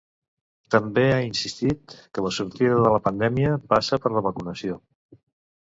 [0.75, 4.81] També ha insistit que la sortida de la pandèmia passa per la vacunació.